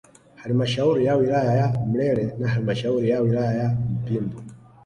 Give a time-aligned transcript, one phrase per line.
[0.35, 3.69] Halmashauri ya wilaya ya Mlele na halmashauri ya wilaya ya
[4.03, 4.43] Mpimbwe